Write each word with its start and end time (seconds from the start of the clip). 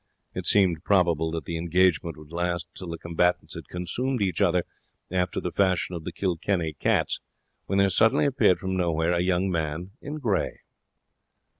It 0.33 0.47
seemed 0.47 0.83
probable 0.83 1.29
that 1.29 1.45
the 1.45 1.57
engagement 1.59 2.17
would 2.17 2.31
last 2.31 2.67
till 2.73 2.87
the 2.89 2.97
combatants 2.97 3.53
had 3.53 3.67
consumed 3.69 4.19
each 4.19 4.41
other, 4.41 4.63
after 5.11 5.39
the 5.39 5.51
fashion 5.51 5.93
of 5.95 6.05
the 6.05 6.11
Kilkenny 6.11 6.73
cats, 6.73 7.19
when 7.67 7.77
there 7.77 7.89
suddenly 7.91 8.25
appeared 8.25 8.57
from 8.57 8.75
nowhere 8.75 9.11
a 9.11 9.21
young 9.21 9.51
man 9.51 9.91
in 10.01 10.15
grey. 10.17 10.61